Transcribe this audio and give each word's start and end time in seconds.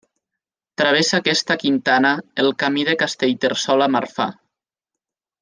Travessa 0.81 1.19
aquesta 1.21 1.57
quintana 1.63 2.13
el 2.45 2.49
Camí 2.65 2.87
de 2.89 2.97
Castellterçol 3.03 3.87
a 3.89 3.91
Marfà. 3.99 4.29